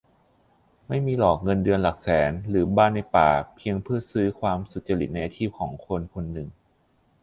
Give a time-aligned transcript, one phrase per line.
[0.87, 6.49] "ไม่มีหรอกเงินเดือนหลักแสน หรือบ้านในป่า เพียงเพื่อจะซื้อความสุจริตในอาชีพของคนคนหนึ่ง"